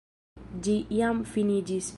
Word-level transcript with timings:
Ĝi 0.67 0.73
jam 1.01 1.23
finiĝis. 1.37 1.89